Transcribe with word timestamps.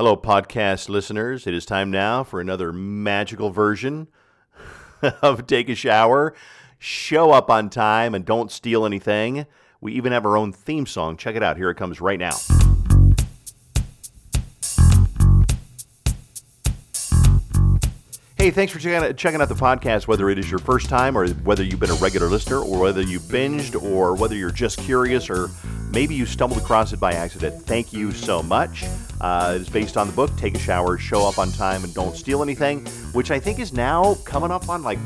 Hello, 0.00 0.16
podcast 0.16 0.88
listeners. 0.88 1.46
It 1.46 1.52
is 1.52 1.66
time 1.66 1.90
now 1.90 2.24
for 2.24 2.40
another 2.40 2.72
magical 2.72 3.50
version 3.50 4.08
of 5.20 5.46
Take 5.46 5.68
a 5.68 5.74
Shower. 5.74 6.34
Show 6.78 7.32
up 7.32 7.50
on 7.50 7.68
time 7.68 8.14
and 8.14 8.24
don't 8.24 8.50
steal 8.50 8.86
anything. 8.86 9.44
We 9.78 9.92
even 9.92 10.12
have 10.12 10.24
our 10.24 10.38
own 10.38 10.52
theme 10.54 10.86
song. 10.86 11.18
Check 11.18 11.36
it 11.36 11.42
out. 11.42 11.58
Here 11.58 11.68
it 11.68 11.74
comes 11.74 12.00
right 12.00 12.18
now. 12.18 12.34
Hey, 18.38 18.50
thanks 18.50 18.72
for 18.72 18.78
checking 18.78 19.42
out, 19.42 19.50
the 19.50 19.54
podcast, 19.54 20.08
whether 20.08 20.30
it 20.30 20.38
is 20.38 20.50
your 20.50 20.60
first 20.60 20.88
time 20.88 21.14
or 21.14 21.28
whether 21.28 21.62
you've 21.62 21.78
been 21.78 21.90
a 21.90 21.94
regular 21.96 22.28
listener 22.28 22.60
or 22.60 22.80
whether 22.80 23.02
you 23.02 23.20
binged 23.20 23.78
or 23.78 24.16
whether 24.16 24.34
you're 24.34 24.50
just 24.50 24.78
curious 24.78 25.28
or 25.28 25.50
maybe 25.90 26.14
you 26.14 26.24
stumbled 26.24 26.58
across 26.58 26.94
it 26.94 27.00
by 27.00 27.12
accident. 27.12 27.62
Thank 27.66 27.92
you 27.92 28.12
so 28.12 28.42
much. 28.42 28.86
Uh, 29.20 29.58
it's 29.60 29.68
based 29.68 29.96
on 29.96 30.06
the 30.06 30.12
book 30.12 30.34
Take 30.36 30.54
a 30.54 30.58
Shower, 30.58 30.96
Show 30.98 31.26
Up 31.28 31.38
on 31.38 31.50
Time, 31.52 31.84
and 31.84 31.92
Don't 31.92 32.16
Steal 32.16 32.42
Anything, 32.42 32.86
which 33.12 33.30
I 33.30 33.38
think 33.38 33.58
is 33.58 33.72
now 33.72 34.14
coming 34.24 34.50
up 34.50 34.68
on 34.68 34.82
like 34.82 34.98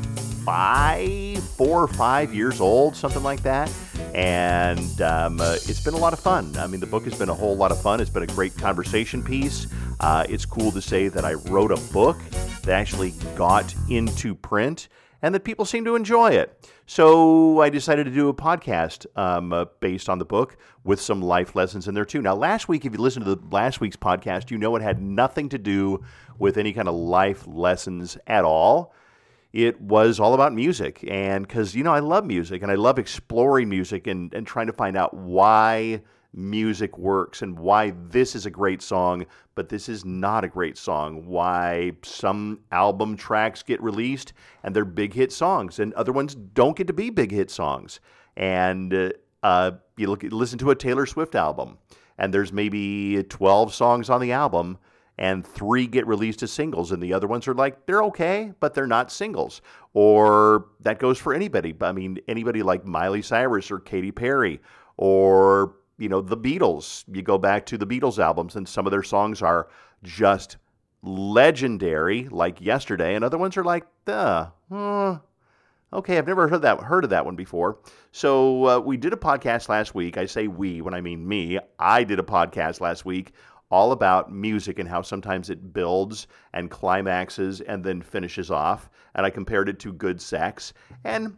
five, 0.45 1.43
four 1.43 1.83
or 1.83 1.87
five 1.87 2.33
years 2.33 2.61
old, 2.61 2.95
something 2.95 3.23
like 3.23 3.41
that. 3.43 3.71
And 4.13 5.01
um, 5.01 5.41
uh, 5.41 5.55
it's 5.55 5.83
been 5.83 5.95
a 5.95 5.97
lot 5.97 6.13
of 6.13 6.19
fun. 6.19 6.55
I 6.57 6.67
mean, 6.67 6.79
the 6.79 6.87
book 6.87 7.03
has 7.03 7.17
been 7.17 7.29
a 7.29 7.33
whole 7.33 7.57
lot 7.57 7.71
of 7.71 7.81
fun. 7.81 7.99
It's 7.99 8.09
been 8.09 8.23
a 8.23 8.27
great 8.27 8.55
conversation 8.55 9.21
piece. 9.21 9.67
Uh, 9.99 10.25
it's 10.29 10.45
cool 10.45 10.71
to 10.71 10.81
say 10.81 11.09
that 11.09 11.25
I 11.25 11.33
wrote 11.33 11.71
a 11.71 11.91
book 11.91 12.17
that 12.63 12.69
actually 12.69 13.11
got 13.35 13.73
into 13.89 14.35
print 14.35 14.87
and 15.25 15.33
that 15.33 15.43
people 15.43 15.65
seem 15.65 15.83
to 15.83 15.95
enjoy 15.95 16.29
it. 16.29 16.69
So 16.85 17.59
I 17.59 17.69
decided 17.69 18.03
to 18.03 18.11
do 18.11 18.29
a 18.29 18.33
podcast 18.33 19.07
um, 19.17 19.51
uh, 19.51 19.65
based 19.79 20.07
on 20.07 20.19
the 20.19 20.25
book 20.25 20.55
with 20.83 21.01
some 21.01 21.19
life 21.19 21.55
lessons 21.55 21.87
in 21.87 21.95
there 21.95 22.05
too. 22.05 22.21
Now, 22.21 22.35
last 22.35 22.69
week, 22.69 22.85
if 22.85 22.93
you 22.93 22.99
listened 22.99 23.25
to 23.25 23.33
the 23.33 23.41
last 23.49 23.81
week's 23.81 23.95
podcast, 23.95 24.51
you 24.51 24.59
know 24.59 24.75
it 24.75 24.83
had 24.83 25.01
nothing 25.01 25.49
to 25.49 25.57
do 25.57 26.03
with 26.37 26.57
any 26.57 26.73
kind 26.73 26.87
of 26.87 26.93
life 26.93 27.47
lessons 27.47 28.19
at 28.27 28.43
all. 28.45 28.93
It 29.51 29.81
was 29.81 30.19
all 30.19 30.35
about 30.35 30.53
music, 30.53 31.03
and 31.09 31.47
because 31.47 31.73
you 31.73 31.83
know 31.83 31.93
I 31.93 32.01
love 32.01 32.23
music 32.23 32.61
and 32.61 32.71
I 32.71 32.75
love 32.75 32.99
exploring 32.99 33.67
music 33.67 34.05
and, 34.05 34.31
and 34.31 34.45
trying 34.45 34.67
to 34.67 34.73
find 34.73 34.95
out 34.95 35.15
why 35.15 36.03
music 36.35 36.97
works 36.97 37.41
and 37.41 37.57
why 37.57 37.93
this 38.09 38.35
is 38.35 38.45
a 38.45 38.49
great 38.49 38.81
song, 38.81 39.25
but 39.55 39.69
this 39.69 39.87
is 39.87 40.03
not 40.03 40.43
a 40.43 40.47
great 40.47 40.77
song. 40.77 41.25
Why 41.25 41.93
some 42.03 42.59
album 42.71 43.15
tracks 43.15 43.63
get 43.63 43.81
released 43.81 44.33
and 44.63 44.75
they're 44.75 44.85
big 44.85 45.13
hit 45.13 45.31
songs, 45.31 45.79
and 45.79 45.93
other 45.93 46.11
ones 46.11 46.35
don't 46.35 46.77
get 46.77 46.87
to 46.87 46.93
be 46.93 47.09
big 47.09 47.31
hit 47.31 47.49
songs. 47.49 47.99
And 48.35 48.93
uh, 48.93 49.09
uh, 49.43 49.71
you 49.97 50.07
look, 50.07 50.23
listen 50.23 50.59
to 50.59 50.71
a 50.71 50.75
Taylor 50.75 51.05
Swift 51.05 51.35
album, 51.35 51.77
and 52.17 52.33
there's 52.33 52.51
maybe 52.51 53.23
12 53.23 53.73
songs 53.73 54.09
on 54.09 54.21
the 54.21 54.31
album. 54.31 54.77
And 55.17 55.47
three 55.47 55.87
get 55.87 56.05
released 56.07 56.43
as 56.43 56.51
singles, 56.51 56.91
and 56.91 57.01
the 57.01 57.13
other 57.13 57.25
ones 57.25 57.47
are 57.47 57.53
like, 57.53 57.85
they're 57.85 58.03
okay, 58.03 58.51
but 58.59 58.73
they're 58.73 58.85
not 58.85 59.09
singles. 59.09 59.61
Or 59.93 60.65
that 60.81 60.99
goes 60.99 61.17
for 61.17 61.33
anybody. 61.33 61.73
I 61.79 61.93
mean, 61.93 62.17
anybody 62.27 62.61
like 62.63 62.83
Miley 62.83 63.21
Cyrus 63.21 63.71
or 63.71 63.79
Katy 63.79 64.11
Perry 64.11 64.59
or 64.97 65.75
you 65.97 66.09
know, 66.09 66.21
the 66.21 66.37
Beatles. 66.37 67.03
You 67.11 67.21
go 67.21 67.37
back 67.37 67.65
to 67.67 67.77
the 67.77 67.87
Beatles 67.87 68.19
albums, 68.19 68.55
and 68.55 68.67
some 68.67 68.85
of 68.85 68.91
their 68.91 69.03
songs 69.03 69.41
are 69.41 69.67
just 70.03 70.57
legendary, 71.01 72.27
like 72.29 72.61
Yesterday, 72.61 73.15
and 73.15 73.23
other 73.23 73.37
ones 73.37 73.57
are 73.57 73.63
like, 73.63 73.85
duh, 74.05 74.47
uh, 74.71 75.17
okay, 75.93 76.17
I've 76.17 76.27
never 76.27 76.47
heard 76.47 76.63
that 76.63 76.79
heard 76.81 77.03
of 77.03 77.09
that 77.11 77.25
one 77.25 77.35
before. 77.35 77.79
So 78.11 78.65
uh, 78.65 78.79
we 78.79 78.97
did 78.97 79.13
a 79.13 79.17
podcast 79.17 79.69
last 79.69 79.95
week. 79.95 80.17
I 80.17 80.25
say 80.25 80.47
we 80.47 80.81
when 80.81 80.93
I 80.93 81.01
mean 81.01 81.27
me. 81.27 81.59
I 81.79 82.03
did 82.03 82.19
a 82.19 82.23
podcast 82.23 82.81
last 82.81 83.05
week 83.05 83.33
all 83.71 83.91
about 83.91 84.31
music 84.31 84.77
and 84.79 84.87
how 84.87 85.01
sometimes 85.01 85.49
it 85.49 85.73
builds 85.73 86.27
and 86.53 86.69
climaxes 86.69 87.61
and 87.61 87.83
then 87.83 88.01
finishes 88.01 88.51
off. 88.51 88.89
And 89.15 89.25
I 89.25 89.29
compared 89.29 89.69
it 89.69 89.79
to 89.79 89.93
good 89.93 90.21
sex, 90.21 90.73
and 91.03 91.37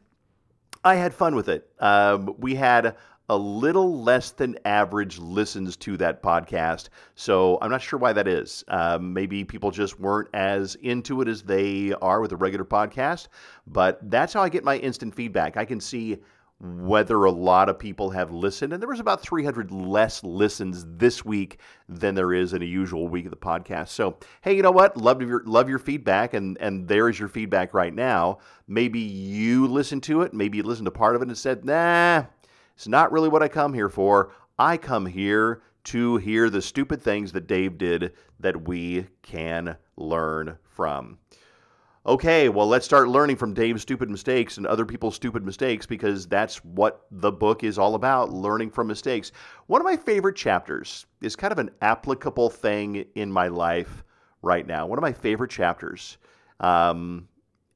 I 0.83 0.95
had 0.95 1.13
fun 1.13 1.35
with 1.35 1.49
it. 1.49 1.69
Um, 1.79 2.35
we 2.39 2.55
had 2.55 2.95
a 3.29 3.37
little 3.37 4.01
less 4.01 4.31
than 4.31 4.57
average 4.65 5.17
listens 5.19 5.75
to 5.77 5.97
that 5.97 6.23
podcast. 6.23 6.89
So 7.15 7.57
I'm 7.61 7.69
not 7.69 7.81
sure 7.81 7.99
why 7.99 8.13
that 8.13 8.27
is. 8.27 8.63
Um, 8.69 9.13
maybe 9.13 9.43
people 9.43 9.71
just 9.71 9.99
weren't 9.99 10.29
as 10.33 10.75
into 10.75 11.21
it 11.21 11.27
as 11.27 11.43
they 11.43 11.93
are 12.01 12.21
with 12.21 12.31
a 12.31 12.37
regular 12.37 12.65
podcast, 12.65 13.27
but 13.65 13.99
that's 14.09 14.33
how 14.33 14.41
I 14.41 14.49
get 14.49 14.63
my 14.63 14.77
instant 14.77 15.13
feedback. 15.13 15.57
I 15.57 15.65
can 15.65 15.81
see 15.81 16.19
whether 16.59 17.25
a 17.25 17.31
lot 17.31 17.69
of 17.69 17.77
people 17.77 18.09
have 18.09 18.31
listened 18.31 18.73
and 18.73 18.81
there 18.81 18.89
was 18.89 18.99
about 18.99 19.21
300 19.21 19.69
less 19.71 20.23
listens 20.23 20.85
this 20.97 21.23
week 21.23 21.59
than 21.87 22.15
there 22.15 22.33
is 22.33 22.51
in 22.53 22.63
a 22.63 22.65
usual 22.65 23.07
week 23.07 23.25
of 23.25 23.29
the 23.29 23.37
podcast 23.37 23.89
so 23.89 24.17
hey 24.41 24.55
you 24.55 24.63
know 24.63 24.71
what 24.71 24.97
love 24.97 25.21
your 25.21 25.43
love 25.45 25.69
your 25.69 25.77
feedback 25.77 26.33
and 26.33 26.57
and 26.59 26.87
there 26.87 27.09
is 27.09 27.19
your 27.19 27.27
feedback 27.27 27.75
right 27.75 27.93
now 27.93 28.39
maybe 28.67 28.99
you 28.99 29.67
listened 29.67 30.01
to 30.01 30.23
it 30.23 30.33
maybe 30.33 30.57
you 30.57 30.63
listened 30.63 30.85
to 30.87 30.91
part 30.91 31.15
of 31.15 31.21
it 31.21 31.27
and 31.27 31.37
said 31.37 31.63
nah 31.63 32.23
it's 32.77 32.87
not 32.87 33.11
really 33.11 33.27
what 33.27 33.41
I 33.41 33.47
come 33.47 33.73
here 33.73 33.89
for. 33.89 34.31
I 34.59 34.77
come 34.77 35.07
here 35.07 35.63
to 35.85 36.17
hear 36.17 36.47
the 36.47 36.61
stupid 36.61 37.01
things 37.01 37.31
that 37.31 37.47
Dave 37.47 37.79
did 37.79 38.13
that 38.39 38.67
we 38.67 39.07
can 39.23 39.77
learn 39.95 40.59
from. 40.63 41.17
Okay, 42.05 42.49
well, 42.49 42.67
let's 42.67 42.85
start 42.85 43.09
learning 43.09 43.37
from 43.37 43.55
Dave's 43.55 43.81
stupid 43.81 44.11
mistakes 44.11 44.57
and 44.57 44.67
other 44.67 44.85
people's 44.85 45.15
stupid 45.15 45.43
mistakes 45.43 45.87
because 45.87 46.27
that's 46.27 46.63
what 46.63 47.07
the 47.09 47.31
book 47.31 47.63
is 47.63 47.79
all 47.79 47.95
about 47.95 48.31
learning 48.31 48.69
from 48.69 48.85
mistakes. 48.85 49.31
One 49.65 49.81
of 49.81 49.85
my 49.85 49.97
favorite 49.97 50.35
chapters 50.35 51.07
is 51.19 51.35
kind 51.35 51.51
of 51.51 51.57
an 51.57 51.71
applicable 51.81 52.51
thing 52.51 53.05
in 53.15 53.31
my 53.31 53.47
life 53.47 54.03
right 54.43 54.67
now. 54.67 54.85
One 54.85 54.99
of 54.99 55.01
my 55.01 55.13
favorite 55.13 55.49
chapters. 55.49 56.19
Um, 56.59 57.27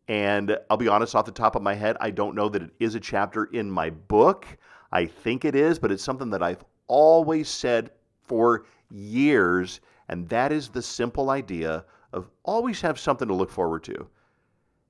and 0.08 0.56
I'll 0.70 0.78
be 0.78 0.90
honest, 0.90 1.16
off 1.16 1.26
the 1.26 1.32
top 1.32 1.56
of 1.56 1.64
my 1.64 1.74
head, 1.74 1.98
I 2.00 2.12
don't 2.12 2.36
know 2.36 2.50
that 2.50 2.62
it 2.62 2.72
is 2.80 2.94
a 2.94 3.00
chapter 3.00 3.46
in 3.46 3.72
my 3.72 3.90
book. 3.90 4.46
I 4.92 5.06
think 5.06 5.46
it 5.46 5.56
is, 5.56 5.80
but 5.80 5.92
it's 5.92 6.04
something 6.04 6.30
that 6.32 6.44
I've 6.44 6.64
always 6.88 7.50
said 7.50 7.92
for 8.24 8.66
years, 8.90 9.80
and 10.10 10.28
that 10.30 10.52
is 10.52 10.70
the 10.70 10.82
simple 10.82 11.30
idea 11.30 11.86
of 12.14 12.30
always 12.44 12.82
have 12.82 13.00
something 13.00 13.28
to 13.28 13.34
look 13.34 13.50
forward 13.50 13.84
to. 13.86 14.08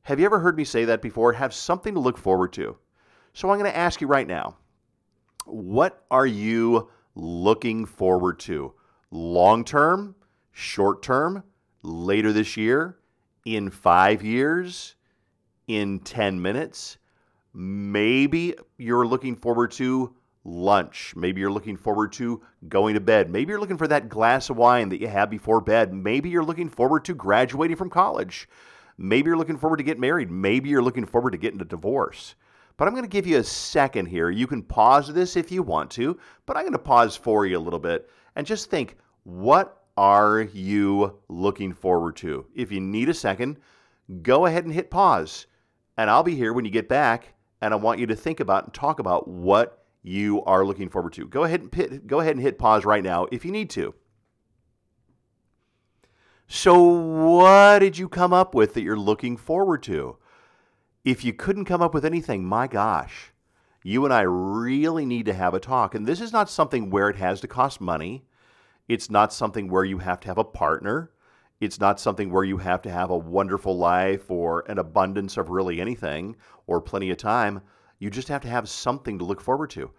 Have 0.03 0.19
you 0.19 0.25
ever 0.25 0.39
heard 0.39 0.57
me 0.57 0.63
say 0.63 0.85
that 0.85 1.01
before? 1.01 1.34
Have 1.34 1.53
something 1.53 1.94
to 1.94 2.00
look 2.00 2.17
forward 2.17 2.53
to. 2.53 2.75
So 3.34 3.50
I'm 3.50 3.59
going 3.59 3.72
to 3.72 3.78
ask 3.78 4.01
you 4.01 4.07
right 4.07 4.28
now 4.28 4.57
what 5.45 6.06
are 6.12 6.25
you 6.25 6.89
looking 7.16 7.85
forward 7.85 8.39
to? 8.39 8.73
Long 9.12 9.63
term, 9.63 10.16
short 10.51 11.01
term, 11.01 11.44
later 11.83 12.31
this 12.31 12.57
year, 12.57 12.97
in 13.45 13.69
five 13.69 14.23
years, 14.23 14.95
in 15.68 16.00
10 16.00 16.41
minutes? 16.41 16.97
Maybe 17.53 18.56
you're 18.78 19.06
looking 19.06 19.35
forward 19.35 19.72
to 19.72 20.16
lunch. 20.44 21.13
Maybe 21.16 21.41
you're 21.41 21.51
looking 21.51 21.78
forward 21.78 22.13
to 22.13 22.41
going 22.67 22.95
to 22.95 23.00
bed. 23.00 23.29
Maybe 23.29 23.51
you're 23.51 23.59
looking 23.59 23.78
for 23.78 23.88
that 23.88 24.09
glass 24.09 24.50
of 24.50 24.57
wine 24.57 24.89
that 24.89 25.01
you 25.01 25.07
have 25.07 25.29
before 25.29 25.62
bed. 25.62 25.94
Maybe 25.94 26.29
you're 26.29 26.44
looking 26.44 26.69
forward 26.69 27.06
to 27.06 27.13
graduating 27.13 27.78
from 27.78 27.89
college. 27.89 28.47
Maybe 28.97 29.28
you're 29.28 29.38
looking 29.38 29.57
forward 29.57 29.78
to 29.78 29.84
get 29.84 30.00
married. 30.00 30.31
Maybe 30.31 30.69
you're 30.69 30.81
looking 30.81 31.06
forward 31.06 31.31
to 31.31 31.38
getting 31.38 31.62
a 31.62 31.66
divorce. 31.66 32.35
But 32.78 32.88
I'm 32.88 32.94
going 32.94 33.03
to 33.03 33.09
give 33.09 33.28
you 33.28 33.38
a 33.38 33.44
second 33.44 34.07
here. 34.07 34.29
You 34.29 34.47
can 34.47 34.63
pause 34.63 35.13
this 35.13 35.35
if 35.35 35.51
you 35.51 35.62
want 35.62 35.91
to, 35.91 36.18
but 36.45 36.57
I'm 36.57 36.63
going 36.63 36.73
to 36.73 36.79
pause 36.79 37.16
for 37.16 37.45
you 37.45 37.57
a 37.57 37.59
little 37.59 37.79
bit 37.79 38.09
and 38.35 38.47
just 38.47 38.69
think 38.69 38.97
what 39.23 39.83
are 39.97 40.41
you 40.41 41.19
looking 41.28 41.73
forward 41.73 42.16
to? 42.18 42.45
If 42.56 42.72
you 42.72 42.79
need 42.79 43.09
a 43.09 43.13
second, 43.13 43.59
go 44.23 44.45
ahead 44.45 44.66
and 44.66 44.73
hit 44.73 44.89
pause. 44.89 45.45
And 45.97 46.09
I'll 46.09 46.23
be 46.23 46.35
here 46.35 46.53
when 46.53 46.66
you 46.66 46.72
get 46.72 46.89
back 46.89 47.35
and 47.62 47.74
I 47.74 47.78
want 47.78 48.00
you 48.00 48.08
to 48.08 48.16
think 48.16 48.40
about 48.40 48.66
and 48.66 48.74
talk 48.74 49.00
about 49.00 49.28
what 49.28 49.86
you 50.04 50.44
are 50.46 50.66
looking 50.66 50.90
forward 50.90 51.14
to. 51.14 51.28
Go 51.28 51.44
ahead 51.44 51.62
and 51.62 51.74
hit, 51.74 52.08
go 52.08 52.20
ahead 52.20 52.36
and 52.36 52.42
hit 52.42 52.58
pause 52.58 52.86
right 52.86 53.04
now 53.04 53.28
if 53.32 53.46
you 53.46 53.52
need 53.52 53.70
to. 53.72 53.94
So, 56.48 56.81
what 56.84 57.80
did 57.80 57.98
you 57.98 58.10
come 58.10 58.34
up 58.34 58.54
with 58.54 58.74
that 58.74 58.81
you're 58.81 58.98
looking 58.98 59.38
forward 59.38 59.84
to? 59.84 60.18
If 61.06 61.24
you 61.24 61.34
couldn't 61.34 61.66
come 61.66 61.81
up 61.81 61.94
with 61.94 62.04
anything, 62.04 62.44
my 62.44 62.68
gosh, 62.68 63.31
you 63.84 64.04
and 64.04 64.14
I 64.14 64.22
really 64.22 65.06
need 65.06 65.25
to 65.28 65.34
have 65.34 65.54
a 65.54 65.60
talk. 65.60 65.96
And 65.96 66.06
this 66.06 66.19
is 66.19 66.34
not 66.34 66.50
something 66.50 66.90
where 66.90 67.10
it 67.10 67.16
has 67.16 67.40
to 67.42 67.48
cost 67.48 67.80
money. 67.80 68.25
It's 68.88 69.10
not 69.10 69.34
something 69.34 69.69
where 69.69 69.86
you 69.86 70.00
have 70.00 70.19
to 70.22 70.28
have 70.28 70.38
a 70.38 70.44
partner. 70.44 71.12
It's 71.62 71.80
not 71.80 72.00
something 72.00 72.31
where 72.31 72.44
you 72.44 72.58
have 72.58 72.81
to 72.81 72.92
have 72.92 73.12
a 73.12 73.18
wonderful 73.18 73.78
life 73.78 74.31
or 74.31 74.66
an 74.68 74.80
abundance 74.80 75.38
of 75.38 75.52
really 75.52 75.80
anything 75.80 76.36
or 76.66 76.81
plenty 76.81 77.12
of 77.12 77.18
time. 77.18 77.62
You 78.00 78.10
just 78.10 78.30
have 78.30 78.42
to 78.42 78.48
have 78.48 78.68
something 78.68 79.19
to 79.19 79.25
look 79.25 79.40
forward 79.40 79.69
to. 79.72 79.92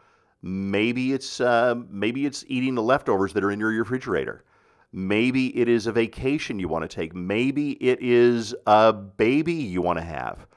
Maybe 0.43 1.13
it's 1.13 1.41
uh, 1.41 1.77
maybe 1.89 2.27
it's 2.27 2.45
eating 2.49 2.75
the 2.75 2.83
leftovers 2.83 3.33
that 3.35 3.45
are 3.45 3.53
in 3.53 3.61
your 3.61 3.71
refrigerator. 3.71 4.45
Maybe 4.93 5.57
it 5.57 5.69
is 5.69 5.87
a 5.87 5.93
vacation 5.93 6.59
you 6.59 6.67
want 6.67 6.83
to 6.83 6.93
take. 6.93 7.15
Maybe 7.15 7.73
it 7.81 8.01
is 8.03 8.57
a 8.67 8.93
baby 8.93 9.55
you 9.55 9.83
want 9.83 10.01
to 10.01 10.05
have. 10.05 10.49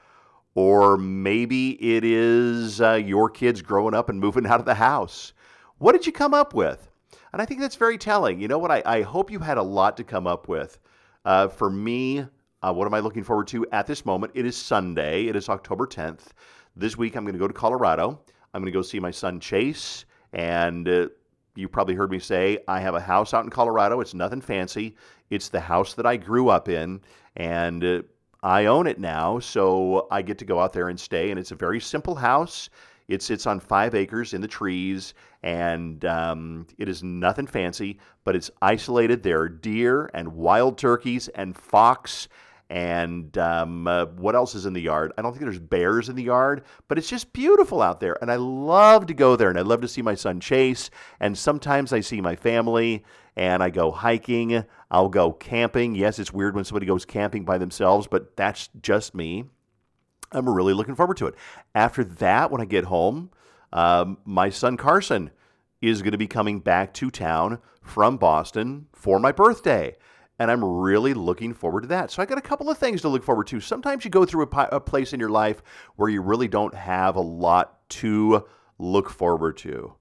Or 0.56 0.96
maybe 0.96 1.70
it 1.80 2.02
is 2.02 2.80
uh, 2.80 2.94
your 2.94 3.30
kids 3.30 3.62
growing 3.62 3.94
up 3.94 4.08
and 4.08 4.18
moving 4.18 4.44
out 4.48 4.58
of 4.58 4.66
the 4.66 4.74
house. 4.74 5.34
What 5.78 5.92
did 5.92 6.04
you 6.04 6.10
come 6.10 6.34
up 6.34 6.52
with? 6.52 6.90
And 7.32 7.40
I 7.40 7.44
think 7.44 7.60
that's 7.60 7.76
very 7.76 7.96
telling. 7.96 8.40
You 8.40 8.48
know 8.48 8.58
what? 8.58 8.72
I, 8.72 8.82
I 8.84 9.02
hope 9.02 9.30
you 9.30 9.38
had 9.38 9.56
a 9.56 9.62
lot 9.62 9.96
to 9.98 10.04
come 10.04 10.26
up 10.26 10.48
with. 10.48 10.80
Uh, 11.26 11.48
for 11.48 11.68
me, 11.68 12.24
uh, 12.62 12.72
what 12.72 12.86
am 12.86 12.94
I 12.94 13.00
looking 13.00 13.24
forward 13.24 13.48
to 13.48 13.66
at 13.72 13.88
this 13.88 14.06
moment? 14.06 14.32
It 14.36 14.46
is 14.46 14.56
Sunday. 14.56 15.26
It 15.26 15.34
is 15.34 15.48
October 15.48 15.84
10th. 15.84 16.28
This 16.76 16.96
week, 16.96 17.16
I'm 17.16 17.24
going 17.24 17.34
to 17.34 17.38
go 17.38 17.48
to 17.48 17.52
Colorado. 17.52 18.20
I'm 18.54 18.62
going 18.62 18.72
to 18.72 18.78
go 18.78 18.80
see 18.80 19.00
my 19.00 19.10
son 19.10 19.40
Chase. 19.40 20.04
And 20.32 20.88
uh, 20.88 21.08
you 21.56 21.68
probably 21.68 21.96
heard 21.96 22.12
me 22.12 22.20
say 22.20 22.58
I 22.68 22.78
have 22.78 22.94
a 22.94 23.00
house 23.00 23.34
out 23.34 23.42
in 23.42 23.50
Colorado. 23.50 24.00
It's 24.00 24.14
nothing 24.14 24.40
fancy. 24.40 24.94
It's 25.28 25.48
the 25.48 25.58
house 25.58 25.94
that 25.94 26.06
I 26.06 26.16
grew 26.16 26.48
up 26.48 26.68
in. 26.68 27.00
And 27.34 27.82
uh, 27.82 28.02
I 28.44 28.66
own 28.66 28.86
it 28.86 29.00
now. 29.00 29.40
So 29.40 30.06
I 30.12 30.22
get 30.22 30.38
to 30.38 30.44
go 30.44 30.60
out 30.60 30.72
there 30.72 30.90
and 30.90 31.00
stay. 31.00 31.30
And 31.32 31.40
it's 31.40 31.50
a 31.50 31.56
very 31.56 31.80
simple 31.80 32.14
house. 32.14 32.70
It 33.08 33.22
sits 33.22 33.46
on 33.46 33.60
five 33.60 33.94
acres 33.94 34.34
in 34.34 34.40
the 34.40 34.48
trees, 34.48 35.14
and 35.42 36.04
um, 36.04 36.66
it 36.78 36.88
is 36.88 37.02
nothing 37.02 37.46
fancy, 37.46 37.98
but 38.24 38.34
it's 38.34 38.50
isolated. 38.62 39.22
There 39.22 39.40
are 39.40 39.48
deer 39.48 40.10
and 40.12 40.34
wild 40.34 40.78
turkeys 40.78 41.28
and 41.28 41.56
fox 41.56 42.28
and 42.68 43.36
um, 43.38 43.86
uh, 43.86 44.06
what 44.06 44.34
else 44.34 44.54
is 44.54 44.66
in 44.66 44.72
the 44.72 44.80
yard? 44.80 45.12
I 45.16 45.22
don't 45.22 45.32
think 45.32 45.44
there's 45.44 45.58
bears 45.58 46.08
in 46.08 46.16
the 46.16 46.24
yard, 46.24 46.64
but 46.88 46.98
it's 46.98 47.08
just 47.08 47.32
beautiful 47.32 47.80
out 47.80 48.00
there. 48.00 48.18
And 48.20 48.30
I 48.30 48.36
love 48.36 49.06
to 49.06 49.14
go 49.14 49.36
there 49.36 49.50
and 49.50 49.58
I 49.58 49.62
love 49.62 49.82
to 49.82 49.88
see 49.88 50.02
my 50.02 50.14
son 50.14 50.40
Chase. 50.40 50.90
And 51.20 51.38
sometimes 51.38 51.92
I 51.92 52.00
see 52.00 52.20
my 52.20 52.34
family 52.34 53.04
and 53.36 53.62
I 53.62 53.70
go 53.70 53.92
hiking. 53.92 54.64
I'll 54.90 55.08
go 55.08 55.32
camping. 55.32 55.94
Yes, 55.94 56.18
it's 56.18 56.32
weird 56.32 56.56
when 56.56 56.64
somebody 56.64 56.86
goes 56.86 57.04
camping 57.04 57.44
by 57.44 57.58
themselves, 57.58 58.08
but 58.08 58.36
that's 58.36 58.68
just 58.82 59.14
me. 59.14 59.44
I'm 60.36 60.48
really 60.48 60.74
looking 60.74 60.94
forward 60.94 61.16
to 61.18 61.26
it. 61.26 61.34
After 61.74 62.04
that, 62.04 62.50
when 62.50 62.60
I 62.60 62.66
get 62.66 62.84
home, 62.84 63.30
um, 63.72 64.18
my 64.24 64.50
son 64.50 64.76
Carson 64.76 65.30
is 65.80 66.02
going 66.02 66.12
to 66.12 66.18
be 66.18 66.26
coming 66.26 66.60
back 66.60 66.92
to 66.94 67.10
town 67.10 67.58
from 67.82 68.16
Boston 68.16 68.86
for 68.92 69.18
my 69.18 69.32
birthday. 69.32 69.96
And 70.38 70.50
I'm 70.50 70.62
really 70.62 71.14
looking 71.14 71.54
forward 71.54 71.82
to 71.82 71.88
that. 71.88 72.10
So 72.10 72.20
I 72.20 72.26
got 72.26 72.36
a 72.36 72.42
couple 72.42 72.68
of 72.68 72.76
things 72.76 73.00
to 73.00 73.08
look 73.08 73.24
forward 73.24 73.46
to. 73.48 73.60
Sometimes 73.60 74.04
you 74.04 74.10
go 74.10 74.26
through 74.26 74.48
a, 74.52 74.68
a 74.72 74.80
place 74.80 75.14
in 75.14 75.20
your 75.20 75.30
life 75.30 75.62
where 75.96 76.10
you 76.10 76.20
really 76.20 76.48
don't 76.48 76.74
have 76.74 77.16
a 77.16 77.20
lot 77.20 77.88
to 77.88 78.44
look 78.78 79.08
forward 79.08 79.56
to. 79.58 79.94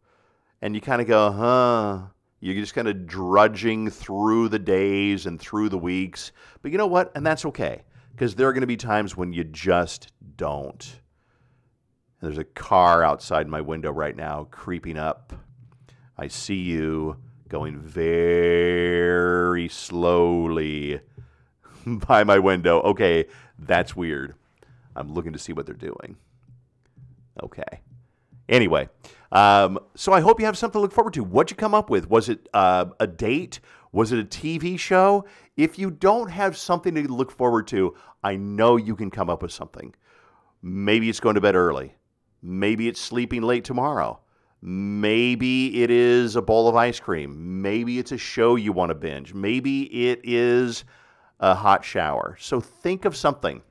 And 0.61 0.75
you 0.75 0.81
kind 0.81 1.01
of 1.01 1.07
go, 1.07 1.31
huh? 1.31 1.99
You're 2.41 2.55
just 2.55 2.73
kind 2.73 2.89
of 2.89 3.07
drudging 3.07 3.89
through 3.89 4.49
the 4.49 4.59
days 4.59 5.25
and 5.25 5.39
through 5.39 5.69
the 5.69 5.77
weeks. 5.77 6.33
But 6.61 6.71
you 6.71 6.77
know 6.77 6.87
what? 6.87 7.13
And 7.15 7.25
that's 7.25 7.45
okay 7.45 7.83
because 8.15 8.35
there 8.35 8.47
are 8.47 8.53
going 8.53 8.61
to 8.61 8.67
be 8.67 8.77
times 8.77 9.17
when 9.17 9.33
you 9.33 9.43
just 9.43 10.13
don't. 10.37 11.01
There's 12.21 12.37
a 12.37 12.45
car 12.45 13.03
outside 13.03 13.47
my 13.47 13.59
window 13.59 13.91
right 13.91 14.15
now 14.15 14.47
creeping 14.49 14.97
up. 14.97 15.33
I 16.17 16.29
see 16.29 16.55
you 16.55 17.17
going 17.49 17.77
very 17.77 19.67
slowly 19.67 21.01
by 21.85 22.23
my 22.23 22.39
window. 22.39 22.79
Okay, 22.81 23.25
that's 23.59 23.97
weird. 23.97 24.35
I'm 24.95 25.13
looking 25.13 25.33
to 25.33 25.39
see 25.39 25.51
what 25.51 25.65
they're 25.65 25.75
doing. 25.75 26.15
Okay. 27.43 27.81
Anyway, 28.47 28.87
um, 29.33 29.77
so 29.95 30.13
I 30.13 30.21
hope 30.21 30.39
you 30.39 30.45
have 30.45 30.57
something 30.57 30.79
to 30.79 30.83
look 30.83 30.93
forward 30.93 31.13
to. 31.15 31.23
What'd 31.23 31.51
you 31.51 31.57
come 31.57 31.73
up 31.73 31.89
with? 31.89 32.09
Was 32.09 32.29
it 32.29 32.47
uh, 32.53 32.85
a 32.97 33.07
date? 33.07 33.59
Was 33.91 34.11
it 34.11 34.19
a 34.19 34.23
TV 34.23 34.79
show? 34.79 35.25
If 35.57 35.79
you 35.79 35.89
don't 35.89 36.29
have 36.29 36.57
something 36.57 36.95
to 36.95 37.07
look 37.07 37.31
forward 37.31 37.67
to, 37.67 37.95
I 38.23 38.35
know 38.35 38.75
you 38.75 38.95
can 38.95 39.09
come 39.09 39.29
up 39.29 39.41
with 39.41 39.51
something. 39.51 39.95
Maybe 40.61 41.09
it's 41.09 41.19
going 41.19 41.35
to 41.35 41.41
bed 41.41 41.55
early. 41.55 41.95
Maybe 42.41 42.87
it's 42.87 42.99
sleeping 42.99 43.41
late 43.41 43.63
tomorrow. 43.63 44.19
Maybe 44.61 45.83
it 45.83 45.91
is 45.91 46.35
a 46.35 46.41
bowl 46.41 46.67
of 46.67 46.75
ice 46.75 46.99
cream. 46.99 47.61
Maybe 47.61 47.99
it's 47.99 48.11
a 48.11 48.17
show 48.17 48.55
you 48.55 48.73
want 48.73 48.89
to 48.89 48.95
binge. 48.95 49.33
Maybe 49.33 49.83
it 50.09 50.21
is 50.23 50.83
a 51.39 51.53
hot 51.53 51.85
shower. 51.85 52.35
So 52.39 52.59
think 52.59 53.05
of 53.05 53.15
something 53.15 53.61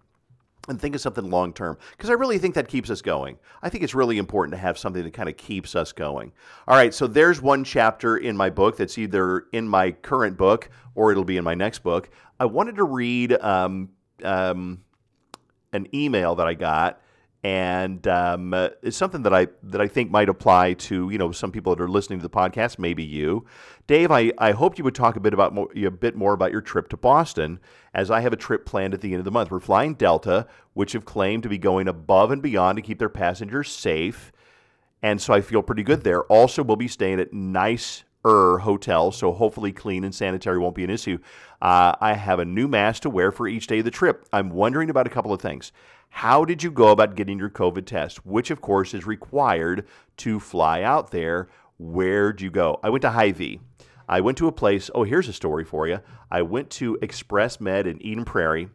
and 0.69 0.81
think 0.81 0.95
of 0.95 1.01
something 1.01 1.29
long 1.31 1.53
term 1.53 1.79
because 1.93 2.11
I 2.11 2.15
really 2.15 2.39
think 2.39 2.55
that 2.55 2.69
keeps 2.69 2.91
us 2.91 3.03
going. 3.03 3.39
I 3.63 3.69
think 3.69 3.85
it's 3.85 3.95
really 3.95 4.19
important 4.19 4.53
to 4.53 4.59
have 4.59 4.79
something 4.79 5.03
that 5.03 5.13
kind 5.13 5.29
of 5.29 5.37
keeps 5.37 5.75
us 5.75 5.93
going. 5.93 6.33
All 6.67 6.77
right, 6.77 6.95
so 6.95 7.07
there's 7.07 7.41
one 7.43 7.65
chapter 7.65 8.17
in 8.17 8.37
my 8.37 8.51
book 8.51 8.77
that's 8.77 8.99
either 8.99 9.47
in 9.53 9.69
my 9.69 9.93
current 9.93 10.37
book 10.37 10.71
or 10.95 11.11
it'll 11.11 11.25
be 11.25 11.37
in 11.37 11.45
my 11.45 11.55
next 11.55 11.81
book. 11.81 12.11
I 12.39 12.47
wanted 12.47 12.77
to 12.77 12.85
read 12.85 13.33
um, 13.33 13.91
um, 14.23 14.83
an 15.73 15.89
email 15.95 16.35
that 16.37 16.47
I 16.47 16.55
got 16.55 17.01
and 17.44 18.08
um, 18.08 18.55
uh, 18.55 18.70
it's 18.82 18.96
something 18.96 19.23
that 19.23 19.35
I 19.35 19.49
that 19.64 19.81
I 19.81 19.87
think 19.87 20.11
might 20.11 20.31
apply 20.31 20.73
to 20.75 21.11
you 21.11 21.19
know 21.19 21.31
some 21.31 21.52
people 21.52 21.76
that 21.76 21.82
are 21.82 21.88
listening 21.88 22.19
to 22.19 22.23
the 22.23 22.31
podcast, 22.31 22.79
maybe 22.79 23.05
you, 23.05 23.44
Dave. 23.87 24.11
I, 24.11 24.32
I 24.38 24.52
hope 24.52 24.79
you 24.79 24.85
would 24.85 24.94
talk 24.94 25.14
a 25.17 25.20
bit 25.20 25.35
about 25.35 25.52
more, 25.52 25.69
a 25.76 25.91
bit 25.91 26.17
more 26.17 26.32
about 26.32 26.52
your 26.52 26.62
trip 26.62 26.88
to 26.88 26.96
Boston, 26.96 27.61
as 27.93 28.11
I 28.11 28.23
have 28.23 28.32
a 28.32 28.37
trip 28.37 28.64
planned 28.64 28.94
at 28.94 29.02
the 29.02 29.12
end 29.12 29.19
of 29.19 29.26
the 29.26 29.31
month. 29.31 29.50
We're 29.50 29.61
flying 29.61 29.93
Delta, 29.93 30.46
which 30.73 30.93
have 30.93 31.05
claimed 31.05 31.43
to 31.43 31.50
be 31.50 31.58
going 31.58 31.87
above 31.87 32.31
and 32.31 32.41
beyond 32.41 32.76
to 32.76 32.82
keep 32.82 32.99
their 32.99 33.11
passengers 33.11 33.70
safe, 33.70 34.32
and 35.02 35.20
so 35.20 35.35
I 35.35 35.43
feel 35.43 35.62
pretty 35.62 35.82
good 35.82 36.02
there. 36.02 36.23
Also, 36.23 36.62
we'll 36.62 36.76
be 36.76 36.88
staying 36.88 37.20
at 37.20 37.35
nice 37.35 38.05
hotel, 38.25 39.12
so 39.12 39.32
hopefully 39.32 39.73
clean 39.73 40.05
and 40.05 40.15
sanitary 40.15 40.59
won't 40.59 40.75
be 40.75 40.85
an 40.85 40.91
issue. 40.91 41.19
Uh, 41.61 41.94
I 42.00 42.15
have 42.15 42.38
a 42.38 42.44
new 42.44 42.67
mask 42.69 43.03
to 43.03 43.11
wear 43.11 43.31
for 43.31 43.47
each 43.47 43.67
day 43.67 43.81
of 43.81 43.85
the 43.85 43.91
trip. 43.91 44.26
I'm 44.32 44.50
wondering 44.50 44.91
about 44.91 45.06
a 45.06 45.11
couple 45.11 45.32
of 45.32 45.41
things. 45.41 45.73
How 46.09 46.44
did 46.44 46.62
you 46.62 46.71
go 46.71 46.88
about 46.88 47.17
getting 47.17 47.38
your 47.38 47.50
COVID 47.50 47.87
test, 47.87 48.25
which 48.25 48.50
of 48.50 48.61
course 48.61 48.94
is 48.94 49.06
required 49.06 49.87
to 50.19 50.41
fly 50.41 50.82
out 50.82 51.11
there? 51.11 51.49
Where'd 51.79 52.41
you 52.41 52.50
go? 52.50 52.79
I 52.82 52.91
went 52.91 53.03
to 53.03 53.11
Hy-Vee. 53.11 53.61
I 54.09 54.21
went 54.21 54.38
to 54.38 54.49
a 54.49 54.53
place. 54.53 54.91
Oh, 54.94 55.05
here's 55.05 55.29
a 55.29 55.32
story 55.32 55.65
for 55.65 55.88
you. 55.88 56.00
I 56.31 56.43
went 56.43 56.70
to 56.70 56.99
Express 57.03 57.61
Med 57.61 57.87
in 57.87 58.00
Eden 58.00 58.25
Prairie. 58.25 58.69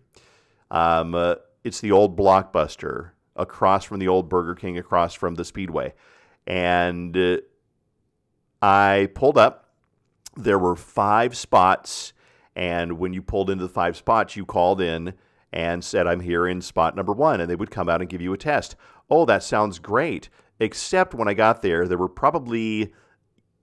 Um, 0.71 1.15
uh, 1.15 1.35
it's 1.63 1.79
the 1.79 1.91
old 1.91 2.17
Blockbuster 2.17 3.11
across 3.35 3.85
from 3.85 3.99
the 3.99 4.07
old 4.07 4.27
Burger 4.29 4.55
King, 4.55 4.77
across 4.77 5.13
from 5.13 5.35
the 5.35 5.45
Speedway. 5.45 5.93
And 6.45 7.15
uh, 7.15 7.37
I 8.61 9.09
pulled 9.13 9.37
up. 9.37 9.69
There 10.35 10.59
were 10.59 10.75
five 10.75 11.35
spots. 11.35 12.13
And 12.55 12.99
when 12.99 13.13
you 13.13 13.21
pulled 13.21 13.49
into 13.49 13.65
the 13.65 13.73
five 13.73 13.95
spots, 13.95 14.35
you 14.35 14.45
called 14.45 14.81
in 14.81 15.13
and 15.51 15.83
said, 15.83 16.07
I'm 16.07 16.19
here 16.19 16.47
in 16.47 16.61
spot 16.61 16.95
number 16.95 17.13
one. 17.13 17.41
And 17.41 17.49
they 17.49 17.55
would 17.55 17.71
come 17.71 17.89
out 17.89 18.01
and 18.01 18.09
give 18.09 18.21
you 18.21 18.33
a 18.33 18.37
test. 18.37 18.75
Oh, 19.09 19.25
that 19.25 19.43
sounds 19.43 19.79
great. 19.79 20.29
Except 20.59 21.13
when 21.13 21.27
I 21.27 21.33
got 21.33 21.61
there, 21.61 21.87
there 21.87 21.97
were 21.97 22.09
probably, 22.09 22.93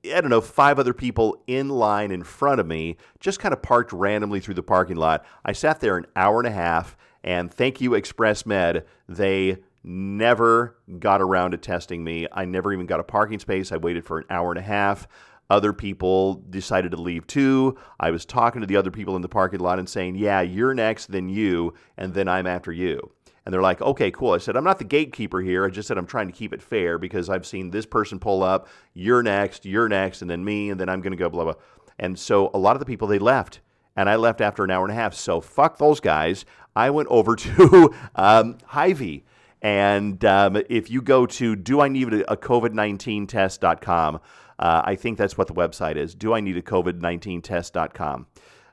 I 0.05 0.21
don't 0.21 0.31
know, 0.31 0.41
five 0.41 0.79
other 0.79 0.95
people 0.95 1.43
in 1.47 1.69
line 1.69 2.11
in 2.11 2.25
front 2.25 2.59
of 2.59 2.67
me, 2.67 2.97
just 3.21 3.39
kind 3.39 3.53
of 3.53 3.63
parked 3.63 3.93
randomly 3.93 4.41
through 4.41 4.55
the 4.55 4.63
parking 4.63 4.97
lot. 4.97 5.25
I 5.45 5.53
sat 5.53 5.81
there 5.81 5.99
an 5.99 6.07
hour 6.17 6.39
and 6.39 6.49
a 6.49 6.53
half, 6.53 6.97
and 7.23 7.53
thank 7.53 7.81
you, 7.81 7.95
Express 7.95 8.47
Med. 8.47 8.87
They 9.09 9.59
never 9.87 10.77
got 10.99 11.23
around 11.23 11.53
to 11.53 11.57
testing 11.57 12.05
me. 12.05 12.27
I 12.33 12.45
never 12.45 12.73
even 12.73 12.87
got 12.87 13.01
a 13.01 13.05
parking 13.05 13.39
space. 13.39 13.73
I 13.73 13.77
waited 13.77 14.05
for 14.05 14.19
an 14.19 14.27
hour 14.29 14.51
and 14.51 14.59
a 14.59 14.63
half. 14.63 15.07
Other 15.49 15.73
people 15.73 16.43
decided 16.51 16.91
to 16.91 17.01
leave 17.01 17.27
too. 17.27 17.79
I 18.01 18.11
was 18.11 18.25
talking 18.25 18.61
to 18.61 18.67
the 18.67 18.77
other 18.77 18.91
people 18.91 19.15
in 19.15 19.23
the 19.23 19.29
parking 19.29 19.61
lot 19.61 19.79
and 19.79 19.89
saying, 19.89 20.17
Yeah, 20.17 20.41
you're 20.41 20.75
next, 20.75 21.07
then 21.07 21.29
you, 21.29 21.73
and 21.97 22.13
then 22.15 22.27
I'm 22.27 22.47
after 22.47 22.73
you. 22.73 23.13
And 23.47 23.53
they're 23.53 23.63
like, 23.63 23.81
okay, 23.81 24.11
cool. 24.11 24.33
I 24.33 24.39
said, 24.39 24.57
I'm 24.57 24.65
not 24.65 24.81
the 24.81 24.85
gatekeeper 24.85 25.41
here. 25.41 25.65
I 25.65 25.71
just 25.71 25.87
said 25.87 25.97
I'm 25.97 26.07
trying 26.07 26.27
to 26.27 26.33
keep 26.33 26.53
it 26.53 26.61
fair 26.61 26.99
because 26.99 27.31
I've 27.31 27.47
seen 27.47 27.71
this 27.71 27.87
person 27.87 28.19
pull 28.19 28.43
up, 28.43 28.67
you're 28.93 29.23
next, 29.23 29.65
you're 29.65 29.89
next, 29.89 30.21
and 30.21 30.29
then 30.29 30.45
me, 30.45 30.69
and 30.69 30.81
then 30.81 30.89
I'm 30.89 31.01
going 31.01 31.13
to 31.13 31.17
go 31.17 31.29
blah, 31.29 31.45
blah. 31.45 31.55
And 31.97 32.19
so 32.19 32.51
a 32.53 32.59
lot 32.59 32.75
of 32.75 32.81
the 32.81 32.87
people, 32.87 33.07
they 33.07 33.21
left. 33.21 33.61
And 33.95 34.11
I 34.11 34.17
left 34.17 34.41
after 34.41 34.65
an 34.65 34.73
hour 34.73 34.85
and 34.85 34.91
a 34.91 34.97
half. 34.97 35.15
So 35.15 35.41
fuck 35.41 35.79
those 35.79 36.01
guys. 36.01 36.45
I 36.75 36.91
went 36.91 37.09
over 37.09 37.37
to 37.37 37.95
um, 38.17 38.59
Hy-Vee. 38.67 39.25
And 39.63 40.25
um, 40.25 40.63
if 40.69 40.91
you 40.91 41.03
go 41.03 41.27
to 41.27 41.57
do 41.57 41.81
I 41.81 41.89
need 41.89 42.13
a 42.13 42.37
COVID-19 42.37 43.29
test.com, 43.29 44.21
uh, 44.59 44.83
I 44.85 44.95
think 44.95 45.19
that's 45.19 45.37
what 45.37 45.49
the 45.49 45.55
website 45.55 45.97
is. 45.97 46.15
Do 46.15 46.35
I 46.35 46.41
need 46.41 46.57
a 46.57 46.63
COVID 46.63 47.01
19 47.01 47.43
test.com. 47.43 48.27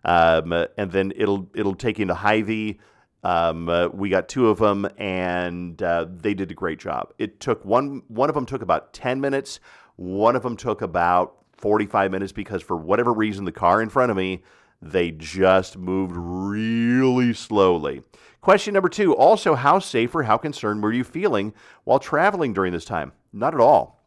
Um, 0.05 0.51
and 0.77 0.91
then 0.91 1.13
it'll 1.15 1.49
it'll 1.55 1.75
take 1.75 1.99
you 1.99 2.03
into 2.03 2.15
Hy-Vee. 2.15 2.79
Um, 3.23 3.69
uh, 3.69 3.87
we 3.87 4.09
got 4.09 4.27
two 4.27 4.49
of 4.49 4.59
them, 4.59 4.85
and 4.97 5.81
uh, 5.81 6.07
they 6.09 6.33
did 6.33 6.51
a 6.51 6.53
great 6.53 6.79
job. 6.79 7.13
It 7.17 7.39
took 7.39 7.63
one 7.63 8.03
one 8.09 8.29
of 8.29 8.35
them 8.35 8.45
took 8.45 8.61
about 8.61 8.91
ten 8.91 9.21
minutes. 9.21 9.61
One 9.95 10.35
of 10.35 10.43
them 10.43 10.57
took 10.57 10.81
about 10.81 11.37
forty 11.53 11.85
five 11.85 12.11
minutes 12.11 12.33
because 12.33 12.61
for 12.61 12.75
whatever 12.75 13.13
reason 13.13 13.45
the 13.45 13.53
car 13.53 13.81
in 13.81 13.89
front 13.89 14.11
of 14.11 14.17
me 14.17 14.43
they 14.83 15.11
just 15.11 15.77
moved 15.77 16.15
really 16.15 17.33
slowly. 17.33 18.01
Question 18.43 18.73
number 18.73 18.89
two 18.89 19.15
also, 19.15 19.55
how 19.55 19.79
safe 19.79 20.13
or 20.13 20.23
how 20.23 20.35
concerned 20.37 20.83
were 20.83 20.91
you 20.91 21.05
feeling 21.05 21.53
while 21.85 21.97
traveling 21.97 22.51
during 22.51 22.73
this 22.73 22.83
time? 22.83 23.13
Not 23.31 23.53
at 23.53 23.61
all. 23.61 24.03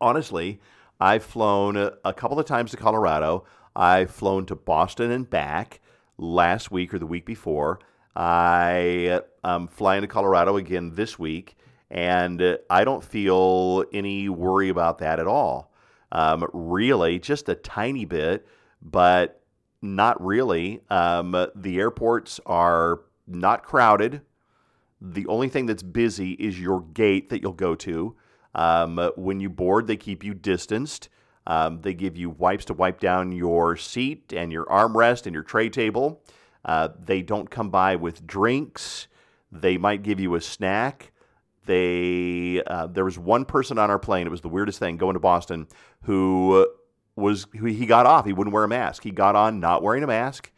Honestly, 0.00 0.60
I've 1.00 1.24
flown 1.24 1.76
a, 1.76 2.14
couple 2.14 2.38
of 2.38 2.46
times 2.46 2.70
to 2.70 2.76
Colorado. 2.76 3.44
I've 3.74 4.12
flown 4.12 4.46
to 4.46 4.54
Boston 4.54 5.10
and 5.10 5.28
back 5.28 5.80
last 6.16 6.70
week 6.70 6.94
or 6.94 7.00
the 7.00 7.06
week 7.06 7.26
before. 7.26 7.80
I 8.14 9.20
am 9.42 9.66
flying 9.66 10.02
to 10.02 10.06
Colorado 10.06 10.56
again 10.56 10.92
this 10.94 11.18
week, 11.18 11.56
and 11.90 12.56
I 12.70 12.84
don't 12.84 13.02
feel 13.02 13.86
any 13.92 14.28
worry 14.28 14.68
about 14.68 14.98
that 14.98 15.18
at 15.18 15.26
all. 15.26 15.72
Um, 16.12 16.48
really, 16.52 17.18
just 17.18 17.48
a 17.48 17.56
tiny 17.56 18.04
bit, 18.04 18.46
but 18.80 19.42
not 19.82 20.24
really. 20.24 20.80
Um, 20.90 21.48
the 21.56 21.80
airports 21.80 22.38
are 22.46 23.00
not 23.26 23.64
crowded. 23.64 24.22
The 25.00 25.26
only 25.26 25.48
thing 25.48 25.66
that's 25.66 25.82
busy 25.82 26.32
is 26.32 26.58
your 26.58 26.80
gate 26.80 27.30
that 27.30 27.42
you'll 27.42 27.52
go 27.52 27.74
to. 27.76 28.16
Um, 28.54 29.10
when 29.16 29.40
you 29.40 29.50
board, 29.50 29.86
they 29.86 29.96
keep 29.96 30.24
you 30.24 30.34
distanced. 30.34 31.08
Um, 31.46 31.80
they 31.82 31.92
give 31.92 32.16
you 32.16 32.30
wipes 32.30 32.64
to 32.66 32.74
wipe 32.74 33.00
down 33.00 33.32
your 33.32 33.76
seat 33.76 34.32
and 34.34 34.50
your 34.52 34.64
armrest 34.66 35.26
and 35.26 35.34
your 35.34 35.42
tray 35.42 35.68
table. 35.68 36.22
Uh, 36.64 36.88
they 36.98 37.20
don't 37.20 37.50
come 37.50 37.68
by 37.68 37.96
with 37.96 38.26
drinks. 38.26 39.08
They 39.52 39.76
might 39.76 40.02
give 40.02 40.20
you 40.20 40.34
a 40.36 40.40
snack. 40.40 41.12
They 41.66 42.62
uh, 42.66 42.86
there 42.86 43.04
was 43.04 43.18
one 43.18 43.44
person 43.44 43.78
on 43.78 43.90
our 43.90 43.98
plane. 43.98 44.26
It 44.26 44.30
was 44.30 44.40
the 44.40 44.48
weirdest 44.48 44.78
thing 44.78 44.96
going 44.96 45.14
to 45.14 45.20
Boston 45.20 45.66
who 46.02 46.66
was 47.16 47.46
who 47.58 47.66
he 47.66 47.86
got 47.86 48.06
off. 48.06 48.26
He 48.26 48.32
wouldn't 48.32 48.54
wear 48.54 48.64
a 48.64 48.68
mask. 48.68 49.02
He 49.02 49.10
got 49.10 49.36
on 49.36 49.60
not 49.60 49.82
wearing 49.82 50.02
a 50.02 50.06
mask. 50.06 50.50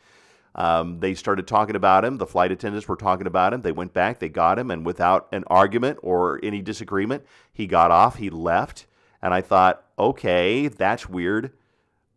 Um, 0.56 1.00
they 1.00 1.14
started 1.14 1.46
talking 1.46 1.76
about 1.76 2.04
him. 2.04 2.16
The 2.16 2.26
flight 2.26 2.50
attendants 2.50 2.88
were 2.88 2.96
talking 2.96 3.26
about 3.26 3.52
him. 3.52 3.60
They 3.60 3.72
went 3.72 3.92
back, 3.92 4.18
they 4.18 4.30
got 4.30 4.58
him, 4.58 4.70
and 4.70 4.86
without 4.86 5.28
an 5.30 5.44
argument 5.48 5.98
or 6.02 6.40
any 6.42 6.62
disagreement, 6.62 7.24
he 7.52 7.66
got 7.66 7.90
off, 7.90 8.16
he 8.16 8.30
left. 8.30 8.86
And 9.20 9.34
I 9.34 9.42
thought, 9.42 9.84
okay, 9.98 10.68
that's 10.68 11.08
weird. 11.08 11.52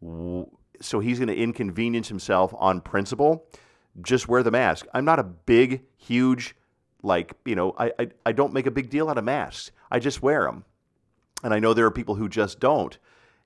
So 0.01 0.99
he's 1.01 1.19
going 1.19 1.27
to 1.27 1.35
inconvenience 1.35 2.07
himself 2.07 2.53
on 2.57 2.79
principle. 2.79 3.45
Just 4.01 4.29
wear 4.29 4.41
the 4.41 4.51
mask. 4.51 4.87
I'm 4.93 5.03
not 5.03 5.19
a 5.19 5.23
big, 5.23 5.83
huge, 5.97 6.55
like, 7.03 7.33
you 7.43 7.55
know, 7.55 7.75
I, 7.77 7.91
I, 7.99 8.07
I 8.27 8.31
don't 8.31 8.53
make 8.53 8.67
a 8.67 8.71
big 8.71 8.89
deal 8.89 9.09
out 9.09 9.17
of 9.17 9.25
masks. 9.25 9.71
I 9.91 9.99
just 9.99 10.21
wear 10.21 10.45
them. 10.45 10.63
And 11.43 11.53
I 11.53 11.59
know 11.59 11.73
there 11.73 11.85
are 11.85 11.91
people 11.91 12.15
who 12.15 12.29
just 12.29 12.61
don't. 12.61 12.97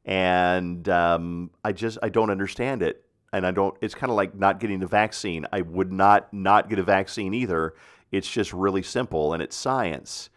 And 0.05 0.87
um, 0.87 1.49
I 1.63 1.71
just, 1.71 1.97
I 2.03 2.09
don't 2.09 2.29
understand 2.29 2.83
it 2.83 3.03
and 3.33 3.45
I 3.45 3.51
don't. 3.51 3.75
It's 3.81 3.95
kind 3.95 4.11
of 4.11 4.15
like 4.15 4.35
not 4.35 4.59
getting 4.59 4.79
the 4.79 4.87
vaccine. 4.87 5.45
I 5.51 5.61
would 5.61 5.91
not 5.91 6.31
not 6.31 6.69
get 6.69 6.79
a 6.79 6.83
vaccine 6.83 7.33
either. 7.33 7.73
It's 8.11 8.29
just 8.29 8.53
really 8.53 8.83
simple 8.83 9.33
and 9.33 9.41
it's 9.41 9.55
science. 9.55 10.29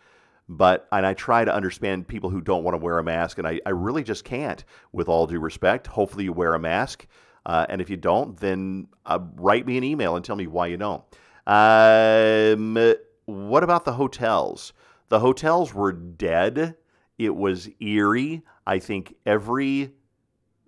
But 0.48 0.88
and 0.90 1.04
I 1.04 1.14
try 1.14 1.44
to 1.44 1.54
understand 1.54 2.08
people 2.08 2.30
who 2.30 2.40
don't 2.40 2.64
want 2.64 2.74
to 2.74 2.82
wear 2.82 2.98
a 2.98 3.04
mask, 3.04 3.38
and 3.38 3.46
I, 3.46 3.60
I 3.66 3.70
really 3.70 4.02
just 4.02 4.24
can't. 4.24 4.64
With 4.92 5.08
all 5.08 5.26
due 5.26 5.40
respect, 5.40 5.86
hopefully 5.86 6.24
you 6.24 6.32
wear 6.32 6.54
a 6.54 6.58
mask, 6.58 7.06
uh, 7.44 7.66
and 7.68 7.80
if 7.80 7.90
you 7.90 7.96
don't, 7.96 8.36
then 8.38 8.88
uh, 9.04 9.18
write 9.36 9.66
me 9.66 9.76
an 9.76 9.84
email 9.84 10.16
and 10.16 10.24
tell 10.24 10.36
me 10.36 10.46
why 10.46 10.68
you 10.68 10.76
don't. 10.76 11.02
Um, 11.46 12.94
what 13.26 13.62
about 13.62 13.84
the 13.84 13.92
hotels? 13.92 14.72
The 15.08 15.20
hotels 15.20 15.74
were 15.74 15.92
dead. 15.92 16.76
It 17.18 17.34
was 17.34 17.68
eerie. 17.80 18.42
I 18.66 18.78
think 18.78 19.14
every 19.24 19.92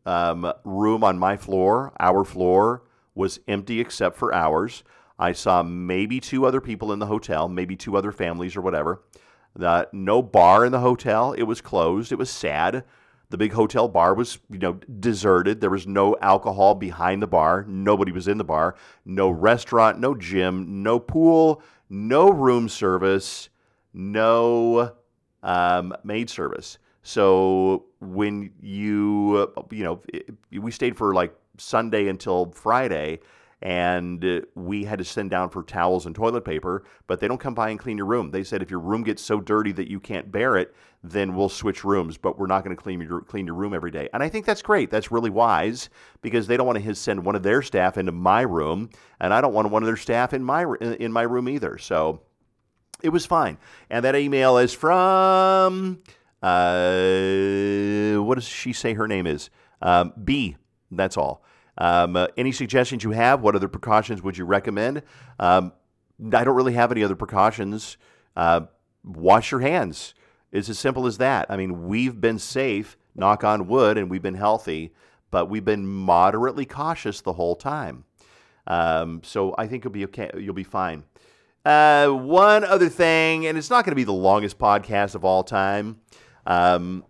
um, 0.08 0.50
room 0.64 1.04
on 1.04 1.18
my 1.18 1.36
floor, 1.36 1.92
our 2.00 2.24
floor, 2.24 2.82
was 3.14 3.40
empty 3.46 3.78
except 3.78 4.16
for 4.16 4.34
ours. 4.34 4.82
I 5.18 5.32
saw 5.32 5.62
maybe 5.62 6.18
two 6.18 6.46
other 6.46 6.62
people 6.62 6.92
in 6.92 6.98
the 6.98 7.06
hotel, 7.06 7.46
maybe 7.46 7.76
two 7.76 7.94
other 7.94 8.10
families 8.10 8.56
or 8.56 8.62
whatever. 8.62 9.02
Uh, 9.60 9.84
no 9.92 10.22
bar 10.22 10.64
in 10.64 10.72
the 10.72 10.80
hotel. 10.80 11.32
It 11.32 11.42
was 11.42 11.60
closed. 11.60 12.10
It 12.10 12.18
was 12.18 12.30
sad. 12.30 12.84
The 13.28 13.36
big 13.36 13.52
hotel 13.52 13.86
bar 13.88 14.14
was, 14.14 14.38
you 14.50 14.58
know, 14.58 14.74
deserted. 15.00 15.60
There 15.60 15.68
was 15.68 15.86
no 15.86 16.16
alcohol 16.22 16.74
behind 16.74 17.20
the 17.20 17.26
bar. 17.26 17.66
Nobody 17.68 18.12
was 18.12 18.28
in 18.28 18.38
the 18.38 18.44
bar. 18.44 18.76
No 19.04 19.28
restaurant, 19.28 19.98
no 19.98 20.14
gym, 20.14 20.82
no 20.82 20.98
pool, 20.98 21.60
no 21.90 22.30
room 22.30 22.70
service, 22.70 23.50
no 23.92 24.94
um, 25.42 25.94
maid 26.02 26.30
service. 26.30 26.78
So 27.08 27.86
when 28.00 28.50
you, 28.60 29.48
uh, 29.56 29.62
you 29.70 29.82
know, 29.82 30.02
we 30.52 30.70
stayed 30.70 30.94
for 30.94 31.14
like 31.14 31.34
Sunday 31.56 32.08
until 32.08 32.50
Friday, 32.50 33.20
and 33.62 34.22
uh, 34.22 34.40
we 34.54 34.84
had 34.84 34.98
to 34.98 35.06
send 35.06 35.30
down 35.30 35.48
for 35.48 35.62
towels 35.62 36.04
and 36.04 36.14
toilet 36.14 36.44
paper, 36.44 36.84
but 37.06 37.18
they 37.18 37.26
don't 37.26 37.40
come 37.40 37.54
by 37.54 37.70
and 37.70 37.78
clean 37.78 37.96
your 37.96 38.04
room. 38.04 38.30
They 38.30 38.44
said 38.44 38.60
if 38.60 38.70
your 38.70 38.80
room 38.80 39.04
gets 39.04 39.22
so 39.22 39.40
dirty 39.40 39.72
that 39.72 39.88
you 39.88 40.00
can't 40.00 40.30
bear 40.30 40.58
it, 40.58 40.74
then 41.02 41.34
we'll 41.34 41.48
switch 41.48 41.82
rooms, 41.82 42.18
but 42.18 42.38
we're 42.38 42.46
not 42.46 42.62
going 42.62 42.76
to 42.76 42.82
clean 42.82 43.00
your 43.00 43.22
clean 43.22 43.46
your 43.46 43.54
room 43.54 43.72
every 43.72 43.90
day. 43.90 44.10
And 44.12 44.22
I 44.22 44.28
think 44.28 44.44
that's 44.44 44.60
great. 44.60 44.90
That's 44.90 45.10
really 45.10 45.30
wise 45.30 45.88
because 46.20 46.46
they 46.46 46.58
don't 46.58 46.66
want 46.66 46.84
to 46.84 46.94
send 46.94 47.24
one 47.24 47.36
of 47.36 47.42
their 47.42 47.62
staff 47.62 47.96
into 47.96 48.12
my 48.12 48.42
room, 48.42 48.90
and 49.18 49.32
I 49.32 49.40
don't 49.40 49.54
want 49.54 49.70
one 49.70 49.82
of 49.82 49.86
their 49.86 49.96
staff 49.96 50.34
in 50.34 50.44
my 50.44 50.66
in 51.00 51.10
my 51.10 51.22
room 51.22 51.48
either. 51.48 51.78
So 51.78 52.20
it 53.02 53.08
was 53.08 53.24
fine. 53.24 53.56
And 53.88 54.04
that 54.04 54.14
email 54.14 54.58
is 54.58 54.74
from 54.74 56.02
uh, 56.42 58.16
what 58.22 58.36
does 58.36 58.48
she 58.48 58.72
say 58.72 58.94
her 58.94 59.08
name 59.08 59.26
is? 59.26 59.50
Um, 59.82 60.12
B. 60.22 60.56
That's 60.90 61.16
all. 61.16 61.44
Um, 61.76 62.16
uh, 62.16 62.28
any 62.36 62.52
suggestions 62.52 63.04
you 63.04 63.12
have? 63.12 63.40
What 63.40 63.54
other 63.54 63.68
precautions 63.68 64.22
would 64.22 64.36
you 64.36 64.44
recommend? 64.44 65.02
Um, 65.38 65.72
I 66.32 66.44
don't 66.44 66.56
really 66.56 66.72
have 66.74 66.90
any 66.90 67.04
other 67.04 67.14
precautions. 67.14 67.96
Uh, 68.36 68.62
wash 69.04 69.50
your 69.52 69.60
hands. 69.60 70.14
It's 70.50 70.68
as 70.68 70.78
simple 70.78 71.06
as 71.06 71.18
that. 71.18 71.46
I 71.50 71.56
mean, 71.56 71.86
we've 71.86 72.20
been 72.20 72.38
safe, 72.38 72.96
knock 73.14 73.44
on 73.44 73.68
wood, 73.68 73.98
and 73.98 74.10
we've 74.10 74.22
been 74.22 74.34
healthy, 74.34 74.92
but 75.30 75.48
we've 75.48 75.64
been 75.64 75.86
moderately 75.86 76.64
cautious 76.64 77.20
the 77.20 77.34
whole 77.34 77.54
time. 77.54 78.04
Um, 78.66 79.20
so 79.22 79.54
I 79.56 79.66
think 79.66 79.84
you'll 79.84 79.92
be 79.92 80.04
okay. 80.06 80.30
You'll 80.36 80.54
be 80.54 80.64
fine. 80.64 81.04
Uh, 81.64 82.08
one 82.08 82.64
other 82.64 82.88
thing, 82.88 83.46
and 83.46 83.58
it's 83.58 83.70
not 83.70 83.84
going 83.84 83.92
to 83.92 83.96
be 83.96 84.04
the 84.04 84.12
longest 84.12 84.58
podcast 84.58 85.14
of 85.14 85.24
all 85.24 85.44
time. 85.44 86.00
Um, 86.48 87.04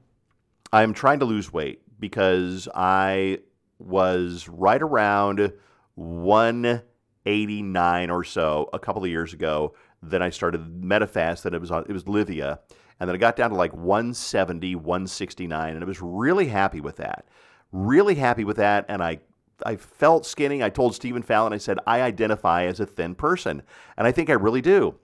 I'm 0.72 0.92
trying 0.92 1.20
to 1.20 1.24
lose 1.24 1.50
weight 1.52 1.80
because 1.98 2.68
I 2.74 3.38
was 3.78 4.48
right 4.48 4.82
around 4.82 5.52
189 5.94 8.10
or 8.10 8.24
so 8.24 8.68
a 8.72 8.78
couple 8.78 9.04
of 9.04 9.08
years 9.08 9.32
ago. 9.32 9.74
Then 10.02 10.20
I 10.22 10.28
started 10.30 10.82
Metafast, 10.82 11.46
and 11.46 11.54
it 11.54 11.60
was 11.60 11.70
on, 11.70 11.86
it 11.88 11.92
was 11.92 12.06
Livia, 12.06 12.60
and 13.00 13.08
then 13.08 13.14
I 13.14 13.18
got 13.18 13.36
down 13.36 13.48
to 13.50 13.56
like 13.56 13.72
170, 13.72 14.74
169, 14.74 15.74
and 15.74 15.82
I 15.82 15.86
was 15.86 16.02
really 16.02 16.48
happy 16.48 16.80
with 16.80 16.96
that. 16.96 17.26
Really 17.72 18.16
happy 18.16 18.44
with 18.44 18.58
that, 18.58 18.84
and 18.88 19.02
I 19.02 19.20
I 19.64 19.76
felt 19.76 20.26
skinny. 20.26 20.62
I 20.62 20.70
told 20.70 20.94
Stephen 20.94 21.22
Fallon, 21.22 21.52
I 21.52 21.58
said 21.58 21.78
I 21.86 22.02
identify 22.02 22.64
as 22.64 22.80
a 22.80 22.86
thin 22.86 23.14
person, 23.14 23.62
and 23.96 24.06
I 24.06 24.12
think 24.12 24.30
I 24.30 24.34
really 24.34 24.62
do. 24.62 24.94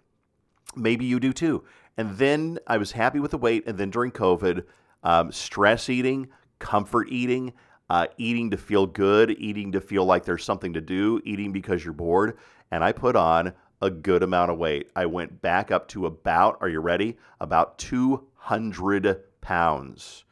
Maybe 0.76 1.04
you 1.04 1.20
do 1.20 1.32
too. 1.32 1.64
And 1.96 2.16
then 2.18 2.58
I 2.66 2.76
was 2.76 2.92
happy 2.92 3.20
with 3.20 3.30
the 3.30 3.38
weight. 3.38 3.64
And 3.66 3.78
then 3.78 3.90
during 3.90 4.10
COVID, 4.10 4.64
um, 5.02 5.30
stress 5.32 5.88
eating, 5.88 6.28
comfort 6.58 7.08
eating, 7.10 7.52
uh, 7.90 8.06
eating 8.16 8.50
to 8.50 8.56
feel 8.56 8.86
good, 8.86 9.30
eating 9.38 9.72
to 9.72 9.80
feel 9.80 10.04
like 10.04 10.24
there's 10.24 10.44
something 10.44 10.72
to 10.72 10.80
do, 10.80 11.20
eating 11.24 11.52
because 11.52 11.84
you're 11.84 11.92
bored. 11.92 12.38
And 12.70 12.82
I 12.82 12.92
put 12.92 13.16
on 13.16 13.52
a 13.82 13.90
good 13.90 14.22
amount 14.22 14.50
of 14.50 14.58
weight. 14.58 14.90
I 14.96 15.06
went 15.06 15.42
back 15.42 15.70
up 15.70 15.88
to 15.88 16.06
about, 16.06 16.58
are 16.60 16.68
you 16.68 16.80
ready? 16.80 17.18
About 17.40 17.78
200 17.78 19.20
pounds. 19.40 20.24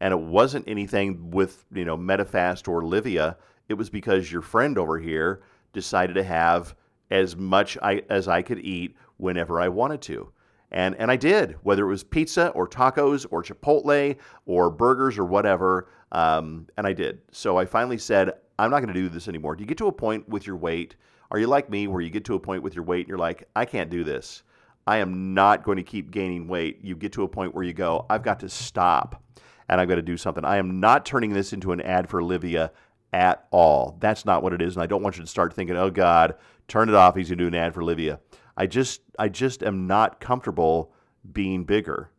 And 0.00 0.12
it 0.12 0.20
wasn't 0.20 0.68
anything 0.68 1.30
with, 1.30 1.64
you 1.72 1.84
know, 1.84 1.96
Metafast 1.98 2.68
or 2.68 2.84
Livia. 2.84 3.36
It 3.68 3.74
was 3.74 3.90
because 3.90 4.30
your 4.30 4.42
friend 4.42 4.78
over 4.78 4.98
here 4.98 5.42
decided 5.72 6.14
to 6.14 6.22
have 6.22 6.74
as 7.10 7.36
much 7.36 7.76
I, 7.82 8.02
as 8.08 8.28
I 8.28 8.42
could 8.42 8.60
eat 8.60 8.96
whenever 9.16 9.60
I 9.60 9.68
wanted 9.68 10.00
to. 10.02 10.30
And, 10.72 10.94
and 10.96 11.10
I 11.10 11.16
did, 11.16 11.56
whether 11.62 11.84
it 11.84 11.88
was 11.88 12.04
pizza 12.04 12.48
or 12.48 12.68
tacos 12.68 13.26
or 13.30 13.42
Chipotle 13.42 14.16
or 14.46 14.70
burgers 14.70 15.18
or 15.18 15.24
whatever. 15.24 15.88
Um, 16.12 16.68
and 16.76 16.86
I 16.86 16.92
did. 16.92 17.22
So 17.32 17.58
I 17.58 17.64
finally 17.64 17.98
said, 17.98 18.32
I'm 18.58 18.70
not 18.70 18.80
going 18.80 18.94
to 18.94 19.00
do 19.00 19.08
this 19.08 19.26
anymore. 19.26 19.56
Do 19.56 19.62
you 19.62 19.66
get 19.66 19.78
to 19.78 19.88
a 19.88 19.92
point 19.92 20.28
with 20.28 20.46
your 20.46 20.56
weight? 20.56 20.96
Are 21.30 21.38
you 21.38 21.46
like 21.46 21.70
me 21.70 21.86
where 21.86 22.00
you 22.00 22.10
get 22.10 22.24
to 22.26 22.34
a 22.34 22.40
point 22.40 22.62
with 22.62 22.74
your 22.74 22.84
weight 22.84 23.00
and 23.00 23.08
you're 23.08 23.18
like, 23.18 23.48
I 23.56 23.64
can't 23.64 23.90
do 23.90 24.04
this? 24.04 24.42
I 24.86 24.98
am 24.98 25.34
not 25.34 25.62
going 25.62 25.76
to 25.76 25.82
keep 25.82 26.10
gaining 26.10 26.48
weight. 26.48 26.78
You 26.82 26.96
get 26.96 27.12
to 27.12 27.22
a 27.22 27.28
point 27.28 27.54
where 27.54 27.64
you 27.64 27.72
go, 27.72 28.06
I've 28.10 28.22
got 28.22 28.40
to 28.40 28.48
stop 28.48 29.22
and 29.68 29.80
I've 29.80 29.88
got 29.88 29.96
to 29.96 30.02
do 30.02 30.16
something. 30.16 30.44
I 30.44 30.56
am 30.56 30.80
not 30.80 31.06
turning 31.06 31.32
this 31.32 31.52
into 31.52 31.72
an 31.72 31.80
ad 31.80 32.08
for 32.08 32.22
Livia 32.22 32.72
at 33.12 33.46
all. 33.50 33.96
That's 34.00 34.24
not 34.24 34.42
what 34.42 34.52
it 34.52 34.62
is. 34.62 34.76
And 34.76 34.82
I 34.82 34.86
don't 34.86 35.02
want 35.02 35.16
you 35.16 35.22
to 35.22 35.28
start 35.28 35.54
thinking, 35.54 35.76
oh 35.76 35.90
God, 35.90 36.34
turn 36.66 36.88
it 36.88 36.94
off. 36.94 37.16
He's 37.16 37.28
going 37.28 37.38
to 37.38 37.44
do 37.44 37.48
an 37.48 37.54
ad 37.54 37.74
for 37.74 37.84
Livia. 37.84 38.20
I 38.60 38.66
just 38.66 39.00
I 39.18 39.30
just 39.30 39.62
am 39.62 39.86
not 39.86 40.20
comfortable 40.20 40.92
being 41.32 41.64
bigger, 41.64 42.10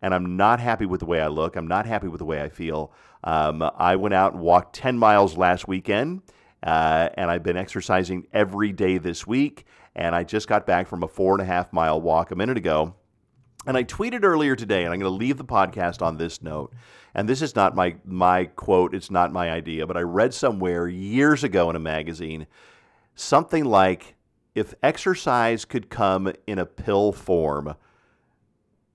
and 0.00 0.14
I'm 0.14 0.38
not 0.38 0.58
happy 0.58 0.86
with 0.86 1.00
the 1.00 1.04
way 1.04 1.20
I 1.20 1.26
look. 1.26 1.56
I'm 1.56 1.68
not 1.68 1.84
happy 1.84 2.08
with 2.08 2.20
the 2.20 2.24
way 2.24 2.40
I 2.40 2.48
feel. 2.48 2.90
Um, 3.22 3.62
I 3.76 3.96
went 3.96 4.14
out 4.14 4.32
and 4.32 4.40
walked 4.40 4.74
10 4.76 4.96
miles 4.96 5.36
last 5.36 5.68
weekend, 5.68 6.22
uh, 6.62 7.10
and 7.18 7.30
I've 7.30 7.42
been 7.42 7.58
exercising 7.58 8.26
every 8.32 8.72
day 8.72 8.96
this 8.96 9.26
week. 9.26 9.66
And 9.94 10.14
I 10.14 10.24
just 10.24 10.48
got 10.48 10.66
back 10.66 10.88
from 10.88 11.02
a 11.02 11.08
four 11.08 11.34
and 11.34 11.42
a 11.42 11.44
half 11.44 11.70
mile 11.70 12.00
walk 12.00 12.30
a 12.30 12.34
minute 12.34 12.56
ago. 12.56 12.94
And 13.66 13.76
I 13.76 13.84
tweeted 13.84 14.24
earlier 14.24 14.56
today, 14.56 14.84
and 14.84 14.94
I'm 14.94 15.00
going 15.00 15.12
to 15.12 15.18
leave 15.18 15.36
the 15.36 15.44
podcast 15.44 16.00
on 16.00 16.16
this 16.16 16.40
note. 16.40 16.72
And 17.14 17.28
this 17.28 17.42
is 17.42 17.54
not 17.54 17.76
my 17.76 17.96
my 18.06 18.46
quote; 18.46 18.94
it's 18.94 19.10
not 19.10 19.34
my 19.34 19.50
idea, 19.50 19.86
but 19.86 19.98
I 19.98 20.00
read 20.00 20.32
somewhere 20.32 20.88
years 20.88 21.44
ago 21.44 21.68
in 21.68 21.76
a 21.76 21.80
magazine 21.80 22.46
something 23.14 23.64
like 23.64 24.14
if 24.54 24.74
exercise 24.82 25.64
could 25.64 25.90
come 25.90 26.32
in 26.46 26.58
a 26.58 26.66
pill 26.66 27.12
form, 27.12 27.74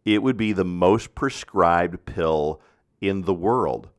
it 0.03 0.21
would 0.21 0.37
be 0.37 0.53
the 0.53 0.65
most 0.65 1.15
prescribed 1.15 2.05
pill 2.05 2.61
in 3.01 3.23
the 3.23 3.33
world. 3.33 3.89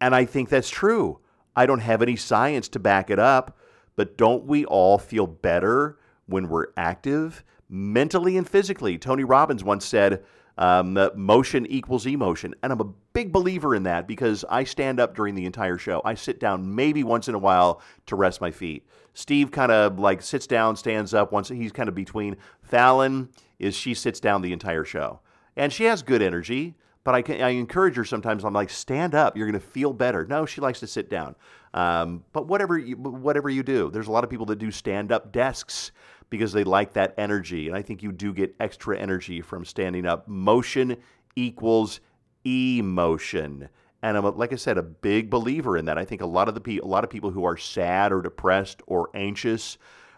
And 0.00 0.14
I 0.14 0.24
think 0.24 0.48
that's 0.48 0.70
true. 0.70 1.20
I 1.54 1.66
don't 1.66 1.80
have 1.80 2.02
any 2.02 2.16
science 2.16 2.68
to 2.70 2.78
back 2.78 3.10
it 3.10 3.18
up, 3.18 3.58
but 3.96 4.16
don't 4.16 4.44
we 4.44 4.64
all 4.64 4.98
feel 4.98 5.26
better 5.26 5.98
when 6.26 6.48
we're 6.48 6.68
active, 6.76 7.44
mentally 7.68 8.36
and 8.36 8.48
physically? 8.48 8.96
Tony 8.96 9.24
Robbins 9.24 9.64
once 9.64 9.84
said, 9.84 10.24
um, 10.56 10.98
motion 11.14 11.66
equals 11.66 12.06
emotion. 12.06 12.54
And 12.62 12.72
I'm 12.72 12.80
a 12.80 12.92
big 13.12 13.32
believer 13.32 13.74
in 13.74 13.84
that 13.84 14.06
because 14.08 14.44
I 14.50 14.64
stand 14.64 15.00
up 15.00 15.14
during 15.14 15.34
the 15.34 15.46
entire 15.46 15.78
show. 15.78 16.02
I 16.04 16.14
sit 16.14 16.40
down 16.40 16.74
maybe 16.74 17.04
once 17.04 17.28
in 17.28 17.34
a 17.34 17.38
while 17.38 17.80
to 18.06 18.16
rest 18.16 18.40
my 18.40 18.50
feet. 18.50 18.86
Steve 19.18 19.50
kind 19.50 19.72
of 19.72 19.98
like 19.98 20.22
sits 20.22 20.46
down, 20.46 20.76
stands 20.76 21.12
up 21.12 21.32
once 21.32 21.48
he's 21.48 21.72
kind 21.72 21.88
of 21.88 21.94
between. 21.96 22.36
Fallon 22.62 23.28
is 23.58 23.74
she 23.74 23.92
sits 23.92 24.20
down 24.20 24.42
the 24.42 24.52
entire 24.52 24.84
show. 24.84 25.18
And 25.56 25.72
she 25.72 25.86
has 25.86 26.04
good 26.04 26.22
energy. 26.22 26.76
But 27.02 27.16
I, 27.16 27.22
can, 27.22 27.42
I 27.42 27.48
encourage 27.48 27.96
her 27.96 28.04
sometimes. 28.04 28.44
I'm 28.44 28.52
like, 28.52 28.70
stand 28.70 29.16
up. 29.16 29.36
You're 29.36 29.50
going 29.50 29.60
to 29.60 29.66
feel 29.66 29.92
better. 29.92 30.24
No, 30.24 30.46
she 30.46 30.60
likes 30.60 30.78
to 30.80 30.86
sit 30.86 31.10
down. 31.10 31.34
Um, 31.74 32.22
but 32.32 32.46
whatever 32.46 32.78
you, 32.78 32.94
whatever 32.94 33.50
you 33.50 33.64
do, 33.64 33.90
there's 33.90 34.06
a 34.06 34.12
lot 34.12 34.22
of 34.22 34.30
people 34.30 34.46
that 34.46 34.60
do 34.60 34.70
stand 34.70 35.10
up 35.10 35.32
desks 35.32 35.90
because 36.30 36.52
they 36.52 36.62
like 36.62 36.92
that 36.92 37.14
energy. 37.18 37.66
And 37.66 37.76
I 37.76 37.82
think 37.82 38.04
you 38.04 38.12
do 38.12 38.32
get 38.32 38.54
extra 38.60 38.96
energy 38.96 39.40
from 39.40 39.64
standing 39.64 40.06
up. 40.06 40.28
Motion 40.28 40.96
equals 41.34 41.98
emotion. 42.46 43.68
And 44.02 44.16
I'm, 44.16 44.36
like 44.36 44.52
I 44.52 44.56
said, 44.56 44.78
a 44.78 44.82
big 44.82 45.28
believer 45.28 45.76
in 45.76 45.86
that. 45.86 45.98
I 45.98 46.04
think 46.04 46.20
a 46.20 46.26
lot 46.26 46.48
of 46.48 46.54
the 46.54 46.60
pe- 46.60 46.78
a 46.78 46.84
lot 46.84 47.04
of 47.04 47.10
people 47.10 47.30
who 47.30 47.44
are 47.44 47.56
sad 47.56 48.12
or 48.12 48.22
depressed 48.22 48.80
or 48.86 49.10
anxious, 49.14 49.76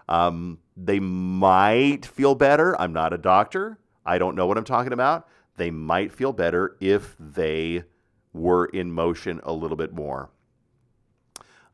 um, 0.09 0.59
they 0.77 1.01
might 1.01 2.05
feel 2.05 2.35
better. 2.35 2.79
I'm 2.81 2.93
not 2.93 3.13
a 3.13 3.19
doctor. 3.19 3.79
I 4.05 4.19
don't 4.19 4.35
know 4.37 4.47
what 4.47 4.59
I'm 4.59 4.65
talking 4.65 4.93
about 4.93 5.29
they 5.61 5.71
might 5.71 6.11
feel 6.11 6.33
better 6.33 6.75
if 6.81 7.15
they 7.21 7.85
were 8.33 8.65
in 8.65 8.91
motion 8.91 9.41
a 9.43 9.53
little 9.53 9.77
bit 9.77 9.93
more. 9.93 10.31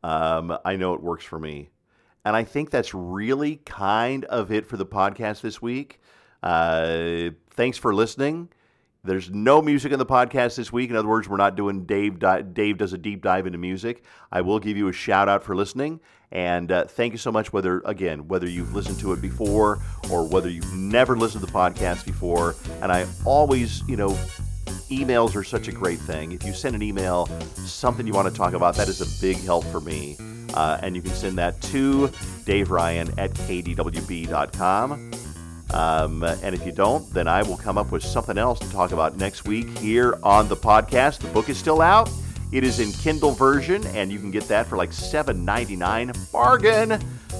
Um, 0.02 0.58
I 0.64 0.74
know 0.74 0.94
it 0.94 1.02
works 1.02 1.24
for 1.24 1.38
me. 1.38 1.70
And 2.24 2.34
I 2.34 2.42
think 2.42 2.70
that's 2.70 2.92
really 2.92 3.56
kind 3.64 4.24
of 4.24 4.50
it 4.50 4.66
for 4.66 4.76
the 4.76 4.84
podcast 4.84 5.40
this 5.40 5.62
week. 5.62 6.00
Uh, 6.42 7.30
thanks 7.50 7.78
for 7.78 7.94
listening. 7.94 8.48
There's 9.06 9.30
no 9.30 9.62
music 9.62 9.92
in 9.92 9.98
the 9.98 10.06
podcast 10.06 10.56
this 10.56 10.72
week. 10.72 10.90
In 10.90 10.96
other 10.96 11.08
words, 11.08 11.28
we're 11.28 11.36
not 11.36 11.54
doing 11.56 11.84
Dave. 11.84 12.18
Dave 12.18 12.78
does 12.78 12.92
a 12.92 12.98
deep 12.98 13.22
dive 13.22 13.46
into 13.46 13.58
music. 13.58 14.02
I 14.32 14.40
will 14.40 14.58
give 14.58 14.76
you 14.76 14.88
a 14.88 14.92
shout 14.92 15.28
out 15.28 15.44
for 15.44 15.54
listening, 15.54 16.00
and 16.32 16.72
uh, 16.72 16.84
thank 16.86 17.12
you 17.12 17.18
so 17.18 17.30
much. 17.30 17.52
Whether 17.52 17.80
again, 17.84 18.26
whether 18.26 18.48
you've 18.48 18.74
listened 18.74 18.98
to 19.00 19.12
it 19.12 19.22
before 19.22 19.78
or 20.10 20.28
whether 20.28 20.50
you've 20.50 20.72
never 20.74 21.16
listened 21.16 21.44
to 21.44 21.50
the 21.50 21.56
podcast 21.56 22.04
before, 22.04 22.56
and 22.82 22.90
I 22.90 23.06
always, 23.24 23.86
you 23.88 23.96
know, 23.96 24.10
emails 24.90 25.36
are 25.36 25.44
such 25.44 25.68
a 25.68 25.72
great 25.72 26.00
thing. 26.00 26.32
If 26.32 26.44
you 26.44 26.52
send 26.52 26.74
an 26.74 26.82
email, 26.82 27.26
something 27.54 28.06
you 28.06 28.12
want 28.12 28.28
to 28.28 28.34
talk 28.34 28.54
about, 28.54 28.74
that 28.76 28.88
is 28.88 29.00
a 29.00 29.20
big 29.20 29.36
help 29.44 29.64
for 29.66 29.80
me. 29.80 30.16
Uh, 30.54 30.78
and 30.82 30.96
you 30.96 31.02
can 31.02 31.12
send 31.12 31.38
that 31.38 31.60
to 31.60 32.10
Dave 32.44 32.70
Ryan 32.70 33.12
at 33.18 33.30
kdwb.com. 33.32 35.10
Um, 35.72 36.22
and 36.22 36.54
if 36.54 36.64
you 36.64 36.72
don't, 36.72 37.08
then 37.12 37.26
I 37.28 37.42
will 37.42 37.56
come 37.56 37.76
up 37.76 37.90
with 37.90 38.02
something 38.02 38.38
else 38.38 38.58
to 38.60 38.70
talk 38.70 38.92
about 38.92 39.16
next 39.16 39.46
week 39.46 39.68
here 39.78 40.18
on 40.22 40.48
the 40.48 40.56
podcast. 40.56 41.18
The 41.18 41.28
book 41.28 41.48
is 41.48 41.58
still 41.58 41.82
out. 41.82 42.08
It 42.52 42.62
is 42.62 42.78
in 42.78 42.92
Kindle 42.92 43.32
version, 43.32 43.84
and 43.88 44.12
you 44.12 44.18
can 44.18 44.30
get 44.30 44.46
that 44.48 44.66
for 44.66 44.76
like 44.76 44.90
$7.99 44.90 46.32
bargain 46.32 46.92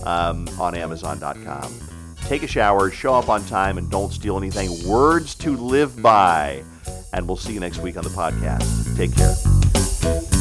um, 0.05 0.49
on 0.59 0.75
Amazon.com. 0.75 1.73
Take 2.23 2.43
a 2.43 2.49
shower, 2.49 2.91
show 2.91 3.15
up 3.15 3.29
on 3.29 3.45
time, 3.45 3.79
and 3.79 3.89
don't 3.89 4.13
steal 4.13 4.37
anything. 4.37 4.87
Words 4.89 5.37
to 5.37 5.57
live 5.57 6.03
by. 6.03 6.65
And 7.13 7.29
we'll 7.29 7.37
see 7.37 7.55
you 7.55 7.61
next 7.61 7.79
week 7.79 7.97
on 7.97 8.03
the 8.03 8.11
podcast. 8.11 8.97
Take 8.97 9.15
care. 9.15 10.36